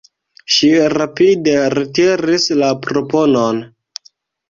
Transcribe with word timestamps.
Ŝi 0.55 0.69
rapide 0.93 1.53
retiris 1.75 2.51
la 2.65 2.73
proponon. 2.89 3.65